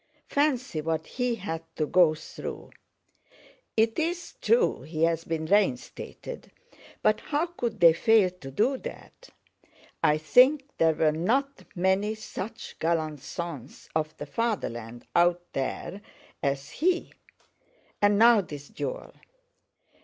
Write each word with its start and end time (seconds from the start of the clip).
Fancy 0.29 0.81
what 0.81 1.05
he 1.05 1.35
had 1.35 1.61
to 1.75 1.85
go 1.85 2.15
through! 2.15 2.71
It's 3.77 4.33
true 4.41 4.81
he 4.81 5.03
has 5.03 5.25
been 5.25 5.45
reinstated, 5.45 6.49
but 7.03 7.19
how 7.19 7.45
could 7.45 7.79
they 7.79 7.93
fail 7.93 8.31
to 8.31 8.49
do 8.49 8.77
that? 8.79 9.29
I 10.03 10.17
think 10.17 10.63
there 10.79 10.95
were 10.95 11.11
not 11.11 11.65
many 11.75 12.15
such 12.15 12.79
gallant 12.79 13.19
sons 13.21 13.89
of 13.95 14.17
the 14.17 14.25
fatherland 14.25 15.05
out 15.15 15.43
there 15.53 16.01
as 16.41 16.71
he. 16.71 17.13
And 18.01 18.17
now—this 18.17 18.69
duel! 18.69 19.13